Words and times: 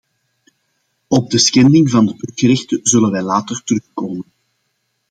Op 1.07 1.29
de 1.29 1.37
schending 1.37 1.89
van 1.89 2.05
de 2.05 2.15
burgerrechten 2.15 2.79
zullen 2.83 3.11
wij 3.11 3.21
later 3.23 3.61
terugkomen. 3.63 4.25